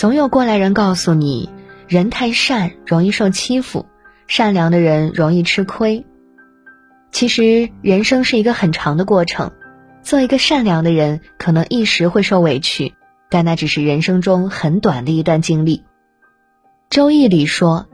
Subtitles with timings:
[0.00, 1.50] 总有过来人告诉你，
[1.86, 3.84] 人太善容易受欺负，
[4.26, 6.06] 善良的人容易吃亏。
[7.12, 9.52] 其实人生是一个很长的过程，
[10.02, 12.94] 做一个善良的人，可能一时会受委屈，
[13.28, 15.76] 但那只是人生中很短的一段经历。
[16.88, 17.86] 《周易》里说：“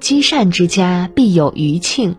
[0.00, 2.14] 积善之家必有余庆。”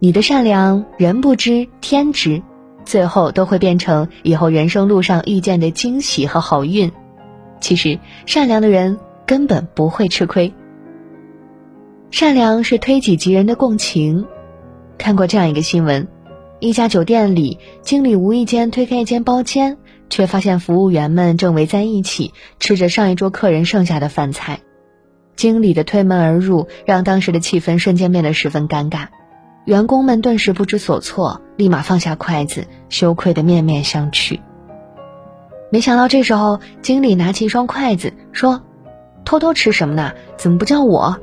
[0.00, 2.42] 你的善良，人不知天知，
[2.84, 6.90] 最后都会变成以后人生路上遇见的惊喜和好运。
[7.60, 10.52] 其实，善良的人根本不会吃亏。
[12.10, 14.26] 善良是推己及人的共情。
[14.98, 16.08] 看过这样一个新闻：
[16.60, 19.76] 一家酒店里，经理无意间推开一间包间，
[20.08, 24.60] 却发现服务员们正围在一起吃着上一桌客人剩下的饭菜。
[25.34, 29.08] 经理的推门而入，让当时的气氛瞬间变得十分尴尬。
[29.66, 34.38] 员工们顿时不知所措，立马放下筷子，羞愧的面面相觑。
[35.70, 38.62] 没想到这时候，经理拿起一双筷子，说
[39.24, 40.12] ：“偷偷吃什么呢？
[40.36, 41.18] 怎么不叫我？”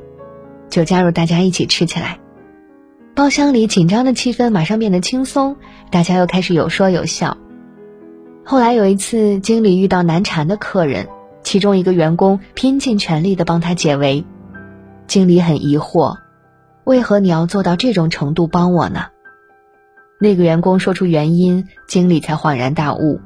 [0.68, 2.18] 就加入大家一起吃起来。
[3.14, 5.56] 包厢里紧张的气氛马上变得轻松，
[5.90, 7.36] 大家又开始有说有笑。
[8.44, 11.08] 后来有一次，经理遇到难缠的客人，
[11.42, 14.26] 其中一个员工拼尽全力的帮他解围，
[15.06, 16.16] 经理很疑惑。
[16.84, 19.06] 为何你要做到这种程度帮我呢？
[20.20, 23.20] 那个员工说出原因，经理才恍然大悟。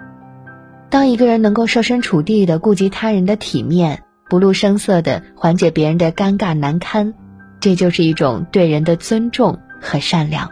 [0.90, 7.12] 当一个人能够设身处地的顾及他人的体面，不露声色的缓解别人的尴尬难堪，
[7.60, 10.50] 这就是一种对人的尊重和善良。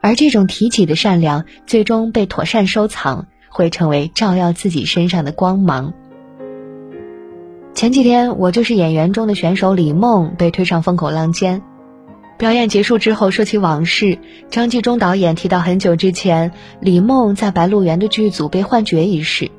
[0.00, 5.94] 而这种提起的善良，最终被妥善收藏，会成为照耀自己身上的光芒。
[7.74, 11.62] 前几天，《我就是演员》中的选手李梦被推上风口浪尖。
[12.36, 14.18] 表演结束之后，说起往事，
[14.50, 19.50] 张纪中导演提到很久之前李梦在《白鹿原》的剧组被换角一事，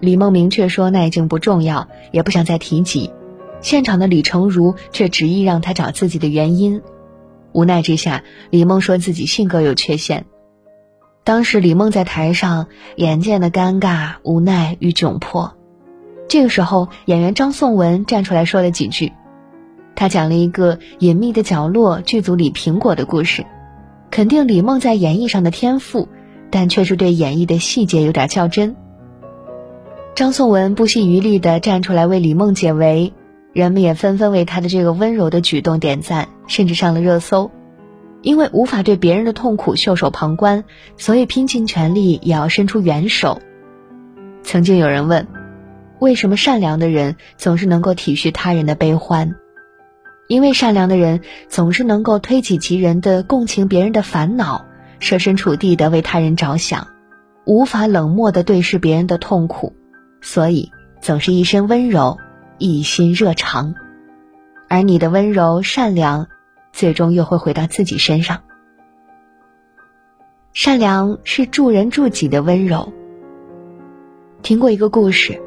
[0.00, 3.10] 李梦明确说那已经不重要，也不想再提及。
[3.60, 6.80] 现场的李成儒却执意让他找自己的原因，
[7.52, 10.24] 无奈之下，李梦说自己性格有缺陷。
[11.24, 15.54] 当时李梦在台上眼见的尴尬、无奈与窘迫，
[16.28, 19.12] 这个时候演员张颂文站出来说了几句。
[19.94, 23.44] 他讲了一个隐秘的角落剧组里苹果的故事，
[24.10, 26.08] 肯定李梦在演绎上的天赋，
[26.50, 28.76] 但却是对演绎的细节有点较真。
[30.14, 33.12] 张颂文不惜余力地站出来为李梦解围，
[33.52, 37.50] 人们也纷纷为他的这个温柔的举动点赞，甚至上了热搜。
[38.20, 40.64] 因为无法对别人的痛苦袖手旁观，
[40.96, 43.40] 所以拼尽全力也要伸出援手。
[44.44, 45.26] 曾经有人问，
[45.98, 49.34] 为什么善良的人总是能够体恤他人的悲欢？
[50.28, 54.64] 因为善良的人总是能够推己及人的共情别人的烦恼，
[54.98, 56.88] 设身处地的为他人着想，
[57.44, 59.74] 无法冷漠的对视别人的痛苦，
[60.22, 60.70] 所以
[61.02, 62.16] 总是一身温柔，
[62.56, 63.74] 一心热肠。
[64.68, 66.28] 而你的温柔善良，
[66.72, 68.40] 最终又会回到自己身上。
[70.54, 72.92] 善良是助人助己的温柔。
[74.42, 75.42] 听过一个故事，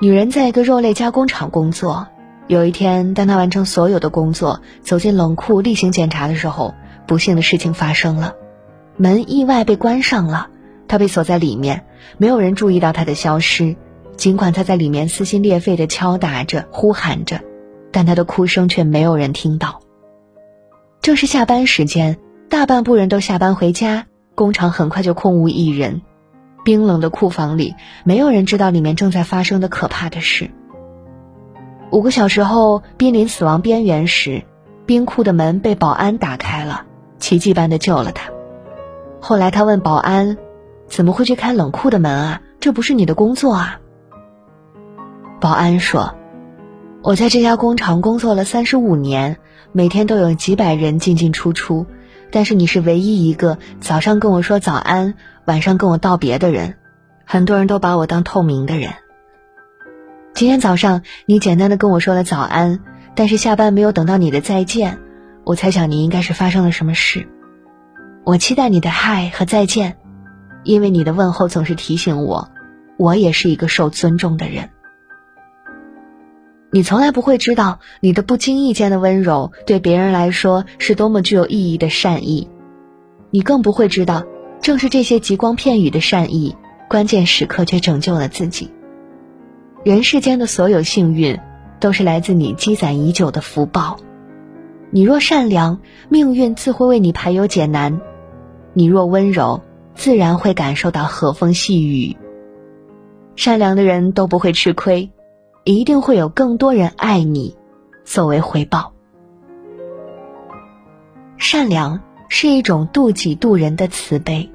[0.00, 2.06] 女人在一个肉类加工厂工作。
[2.50, 6.74] 有一天，当他完成所有的工作，走进冷库例行检查的时候，
[7.06, 8.34] 不幸的事情发生了，
[8.96, 10.48] 门意外被关上了，
[10.88, 11.84] 他被锁在里面，
[12.18, 13.76] 没有人注意到他的消失。
[14.16, 17.40] 尽管他在里面撕心裂肺地敲打着、呼喊着，
[17.92, 19.82] 但他的哭声却没有人听到。
[21.00, 22.18] 正是下班时间，
[22.48, 26.02] 大半部人都下班回家，工厂很快就空无一人。
[26.64, 30.50] 冰冷的库房里，没有人知道里面正在发生的可怕的事。
[31.90, 34.44] 五个小时后，濒临死亡边缘时，
[34.86, 36.84] 冰库的门被保安打开了，
[37.18, 38.30] 奇迹般的救了他。
[39.20, 40.38] 后来他问保安
[40.86, 42.42] ：“怎么会去开冷库的门啊？
[42.60, 43.80] 这不是你的工作啊？”
[45.40, 46.14] 保安说
[47.02, 49.38] ：“我在这家工厂工作了三十五年，
[49.72, 51.86] 每天都有几百人进进出出，
[52.30, 55.14] 但是你是唯一一个早上跟我说早安，
[55.44, 56.76] 晚上跟我道别的人。
[57.24, 58.92] 很多人都把我当透明的人。”
[60.40, 62.80] 今天早上，你简单的跟我说了早安，
[63.14, 64.98] 但是下班没有等到你的再见，
[65.44, 67.28] 我猜想你应该是发生了什么事。
[68.24, 69.98] 我期待你的嗨和再见，
[70.64, 72.48] 因为你的问候总是提醒我，
[72.96, 74.70] 我也是一个受尊重的人。
[76.70, 82.48] 你从来不会知道，你的不经意间的温柔对别人来说是多么具有意义的善意，
[83.30, 84.24] 你更不会知道，
[84.62, 86.56] 正是这些极光片语的善意，
[86.88, 88.72] 关键时刻却拯救了自己。
[89.82, 91.40] 人世间的所有幸运，
[91.80, 93.96] 都是来自你积攒已久的福报。
[94.90, 95.80] 你若善良，
[96.10, 97.98] 命运自会为你排忧解难；
[98.74, 99.62] 你若温柔，
[99.94, 102.14] 自然会感受到和风细雨。
[103.36, 105.10] 善良的人都不会吃亏，
[105.64, 107.56] 一定会有更多人爱你，
[108.04, 108.92] 作为回报。
[111.38, 114.50] 善良是一种渡己渡人的慈悲。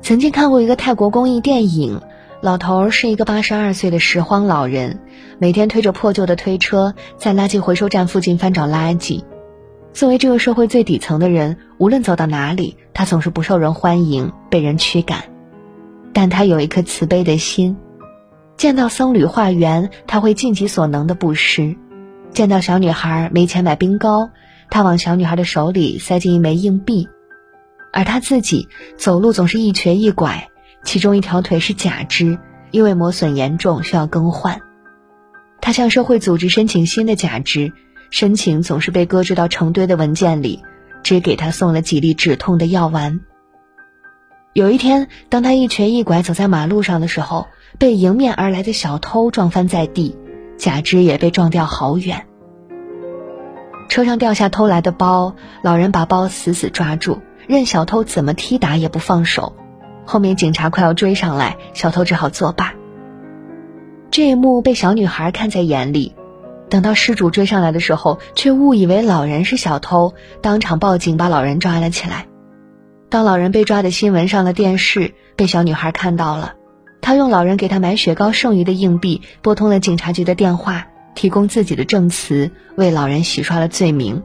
[0.00, 2.00] 曾经看过一个泰国公益电影，
[2.42, 4.98] 老头是一个八十二岁的拾荒老人，
[5.38, 9.22] 每天推着破旧的推车在垃圾回收站附近翻找垃圾。
[9.92, 15.22] 作为这个社会最底层的人，无论走到哪里，他总是不受人欢迎，被人驱赶。
[16.12, 17.76] 但他有一颗慈悲的心，
[18.56, 21.76] 见到僧侣化缘，他会尽己所能的布施；
[22.32, 24.30] 见到小女孩没钱买冰糕，
[24.68, 27.08] 他往小女孩的手里塞进一枚硬币。
[27.92, 28.66] 而他自己
[28.96, 30.48] 走路总是一瘸一拐，
[30.84, 32.38] 其中一条腿是假肢，
[32.70, 34.60] 因为磨损严重需要更换。
[35.60, 37.72] 他向社会组织申请新的假肢。
[38.10, 40.62] 申请总是被搁置到成堆的文件里，
[41.02, 43.20] 只给他送了几粒止痛的药丸。
[44.52, 47.46] 有一天，当他一瘸一拐走在马路上的时候，
[47.78, 50.14] 被迎面而来的小偷撞翻在地，
[50.58, 52.26] 假肢也被撞掉好远。
[53.88, 59.56] 车上掉下偷来的包，老人把包死死抓住，任小偷怎么踢打也不放手。
[60.04, 62.74] 后面警察快要追上来，小偷只好作罢。
[64.10, 66.14] 这一幕被小女孩看在眼里。
[66.68, 72.26] 等到失主追上来的时候，却误以为老人是小偷，当场报警把老人抓了起来。
[73.10, 76.54] 当老人被抓的新闻上了电视，被小女孩看到了，
[77.02, 84.22] 她用老人给她买雪糕剩余的硬币拨通了警察局的电话，提供自己的证词，为老人洗刷了罪名。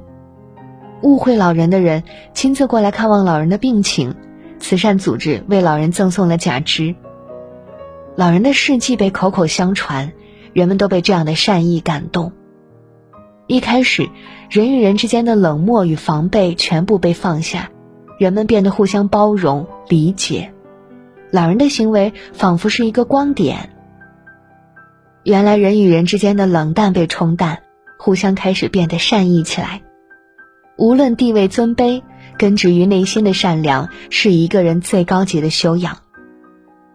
[1.02, 2.04] 误会老人的人
[2.34, 4.16] 亲自过来看望老人的病情，
[4.60, 6.96] 慈善组织为老人赠送了假肢。
[8.16, 10.14] 老人的事迹被口口相传。
[10.54, 12.32] 人们都被这样的善意感动。
[13.46, 14.10] 一开始，
[14.50, 17.70] 人与人之间的冷漠与防备全部被放下，
[18.18, 20.52] 人们变得互相包容、理解。
[21.30, 23.70] 老人的行为仿佛是一个光点。
[25.22, 27.60] 原来，人与人之间的冷淡被冲淡，
[28.00, 29.84] 互相开始变得善意起来。
[30.76, 32.02] 无论地位尊卑，
[32.38, 35.98] 根植于内心的善良是一个人最高级的修养。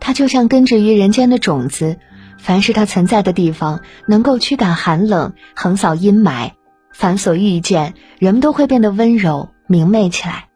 [0.01, 1.99] 它就像根植于人间的种子。
[2.39, 6.51] 凡是它存在的地方，能够驱赶寒冷，横扫阴霾。
[6.93, 10.49] 凡所遇见，人们都会变得温柔、明媚起来。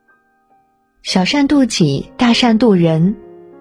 [1.04, 3.14] 小善渡己，大善渡人。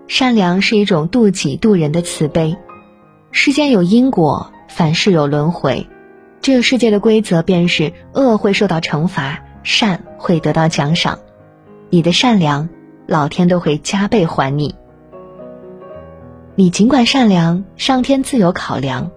[0.07, 2.57] 善良是一种渡己渡人的慈悲。
[3.31, 5.87] 世间有因果，凡事有轮回。
[6.41, 11.19] 这个世界的规则便是：恶会受到惩罚，善会得到奖赏。
[11.89, 12.69] 你的善良，
[13.07, 14.75] 老天都会加倍还你。
[16.55, 19.11] 你尽管善良，上天自有考量。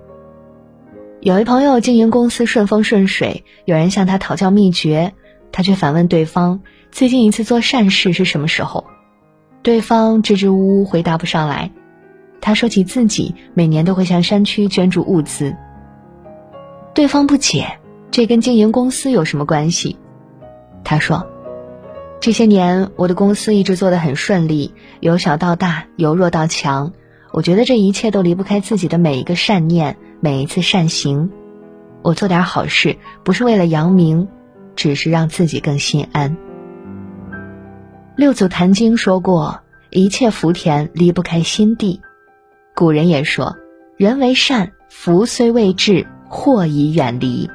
[1.20, 5.14] 有一朋友经营公司顺风顺水，有人向他讨教秘诀，
[5.50, 6.60] 他却反问对方
[6.92, 8.84] ：“最近一次做善事是什么时候？”
[9.62, 11.72] 对方支支吾吾回答不上来。
[12.40, 15.56] 他说起自己每年都会向山区捐助物资。
[16.94, 17.78] 对方不解，
[18.12, 19.98] 这跟经营公司有什么关系？
[20.84, 21.26] 他说
[22.20, 26.92] ：“这些年我的公司一直做得很顺利，由小到大，由弱到强。”
[27.30, 31.30] 我觉得这一切都离不开自己的每一个善念，每一次善行。
[32.00, 34.28] 我做点好事，不是为了扬名，
[34.74, 36.38] 只是让自己更心安。
[38.16, 39.60] 六祖坛经说过
[39.90, 42.00] ：“一切福田离不开心地。”
[42.74, 43.56] 古人也说
[43.98, 47.50] ：“人为善，福虽未至，祸已远离。”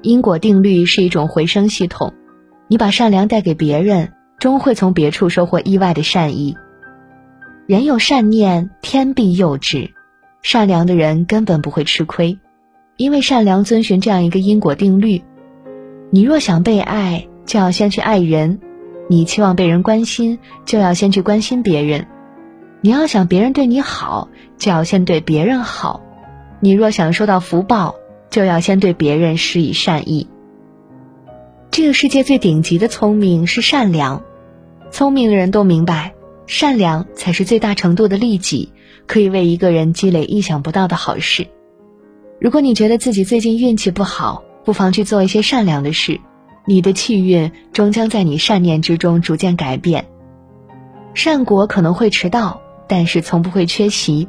[0.00, 2.14] 因果定律是一种回声系统，
[2.68, 6.56] 你把善良带给别人，终会从别处收获意外的善意。
[7.66, 9.90] 人有善念，天必佑之。
[10.42, 12.38] 善良的人根本不会吃亏，
[12.96, 15.22] 因为善良遵循这样一个因果定律：
[16.10, 18.58] 你若想被爱，就要先去爱人；
[19.08, 22.04] 你期望被人关心，就要先去关心别人；
[22.80, 26.00] 你要想别人对你好，就要先对别人好；
[26.60, 27.96] 你若想收到福报，
[28.30, 30.28] 就要先对别人施以善意。
[31.70, 34.22] 这个世界最顶级的聪明是善良，
[34.90, 36.14] 聪明的人都明白。
[36.46, 38.72] 善良才是最大程度的利己，
[39.06, 41.48] 可以为一个人积累意想不到的好事。
[42.40, 46.20] 如果你觉得自己最近运气不好，不妨去做一些善良的事，
[46.64, 50.06] 你的气运终将在你善念之中逐渐改变。
[51.14, 54.28] 善果可能会迟到，但是从不会缺席。